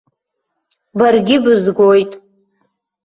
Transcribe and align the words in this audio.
Баргьы 0.97 1.37
бызгоит. 1.43 2.11